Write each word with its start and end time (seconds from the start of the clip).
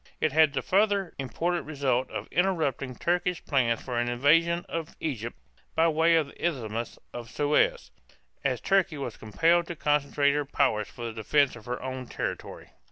It 0.19 0.31
had 0.31 0.53
the 0.53 0.63
further 0.63 1.13
important 1.19 1.67
result 1.67 2.09
of 2.09 2.25
interrupting 2.31 2.95
Turkish 2.95 3.45
plans 3.45 3.83
for 3.83 3.99
an 3.99 4.09
invasion 4.09 4.65
of 4.67 4.95
Egypt 4.99 5.37
by 5.75 5.87
way 5.89 6.15
of 6.15 6.25
the 6.25 6.43
Isthmus 6.43 6.97
of 7.13 7.29
Suez, 7.29 7.91
as 8.43 8.59
Turkey 8.61 8.97
was 8.97 9.15
compelled 9.15 9.67
to 9.67 9.75
concentrate 9.75 10.33
her 10.33 10.43
power 10.43 10.85
for 10.85 11.03
the 11.05 11.13
defense 11.13 11.55
of 11.55 11.65
her 11.65 11.79
own 11.83 12.07
territory. 12.07 12.71